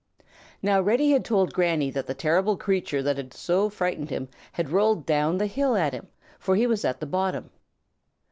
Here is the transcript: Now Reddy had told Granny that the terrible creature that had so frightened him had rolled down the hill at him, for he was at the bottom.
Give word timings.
Now 0.63 0.81
Reddy 0.81 1.11
had 1.11 1.23
told 1.23 1.53
Granny 1.53 1.91
that 1.91 2.07
the 2.07 2.15
terrible 2.15 2.57
creature 2.57 3.03
that 3.03 3.17
had 3.17 3.35
so 3.35 3.69
frightened 3.69 4.09
him 4.09 4.29
had 4.53 4.71
rolled 4.71 5.05
down 5.05 5.37
the 5.37 5.45
hill 5.45 5.75
at 5.75 5.93
him, 5.93 6.07
for 6.39 6.55
he 6.55 6.65
was 6.65 6.83
at 6.83 6.99
the 6.99 7.05
bottom. 7.05 7.51